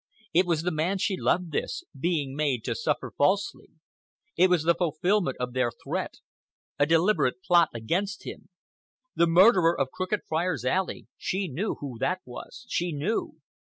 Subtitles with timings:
[0.33, 3.67] It was the man she loved, this, being made to suffer falsely.
[4.35, 8.49] It was the fulfilment of their threat—a deliberate plot against him.
[9.15, 13.41] The murderer of Crooked Friars' Alley—she knew who that was!—she knew!